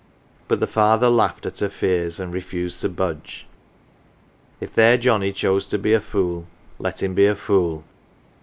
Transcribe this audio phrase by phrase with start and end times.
[0.47, 3.45] But the father laughed at her fears and refused to budge.
[4.59, 6.47] If their Johnnie chose to be a fool,
[6.79, 7.83] let him be a fool.